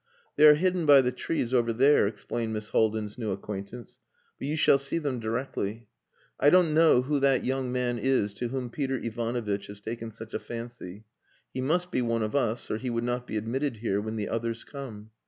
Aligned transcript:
"They 0.35 0.47
are 0.47 0.55
hidden 0.55 0.87
by 0.87 1.01
the 1.01 1.11
trees 1.11 1.53
over 1.53 1.71
there," 1.71 2.07
explained 2.07 2.53
Miss 2.53 2.69
Haldin's 2.69 3.19
new 3.19 3.29
acquaintance, 3.29 3.99
"but 4.39 4.47
you 4.47 4.55
shall 4.55 4.79
see 4.79 4.97
them 4.97 5.19
directly. 5.19 5.89
I 6.39 6.49
don't 6.49 6.73
know 6.73 7.03
who 7.03 7.19
that 7.19 7.43
young 7.43 7.71
man 7.71 7.99
is 7.99 8.33
to 8.39 8.47
whom 8.47 8.71
Peter 8.71 8.97
Ivanovitch 8.97 9.67
has 9.67 9.79
taken 9.79 10.09
such 10.09 10.33
a 10.33 10.39
fancy. 10.39 11.05
He 11.53 11.61
must 11.61 11.91
be 11.91 12.01
one 12.01 12.23
of 12.23 12.35
us, 12.35 12.71
or 12.71 12.77
he 12.77 12.89
would 12.89 13.03
not 13.03 13.27
be 13.27 13.37
admitted 13.37 13.77
here 13.77 14.01
when 14.01 14.15
the 14.15 14.27
others 14.29 14.63
come. 14.63 15.11